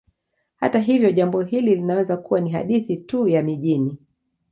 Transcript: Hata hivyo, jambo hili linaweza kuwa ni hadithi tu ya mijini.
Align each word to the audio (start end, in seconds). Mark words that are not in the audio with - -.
Hata 0.55 0.79
hivyo, 0.79 1.11
jambo 1.11 1.41
hili 1.41 1.75
linaweza 1.75 2.17
kuwa 2.17 2.41
ni 2.41 2.49
hadithi 2.51 2.97
tu 2.97 3.27
ya 3.27 3.43
mijini. 3.43 3.97